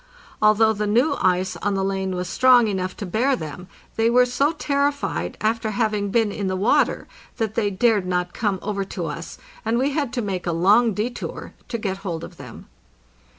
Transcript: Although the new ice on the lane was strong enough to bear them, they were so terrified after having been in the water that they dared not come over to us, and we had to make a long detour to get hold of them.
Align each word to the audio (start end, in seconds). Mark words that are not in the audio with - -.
Although 0.41 0.73
the 0.73 0.87
new 0.87 1.15
ice 1.21 1.55
on 1.57 1.75
the 1.75 1.83
lane 1.83 2.15
was 2.15 2.27
strong 2.27 2.67
enough 2.67 2.97
to 2.97 3.05
bear 3.05 3.35
them, 3.35 3.67
they 3.97 4.09
were 4.09 4.25
so 4.25 4.51
terrified 4.51 5.37
after 5.41 5.69
having 5.69 6.09
been 6.09 6.31
in 6.31 6.47
the 6.47 6.55
water 6.55 7.07
that 7.37 7.53
they 7.53 7.69
dared 7.69 8.07
not 8.07 8.33
come 8.33 8.57
over 8.63 8.83
to 8.83 9.05
us, 9.05 9.37
and 9.63 9.77
we 9.77 9.91
had 9.91 10.11
to 10.13 10.21
make 10.23 10.47
a 10.47 10.51
long 10.53 10.95
detour 10.95 11.53
to 11.67 11.77
get 11.77 11.97
hold 11.97 12.23
of 12.23 12.37
them. 12.37 12.65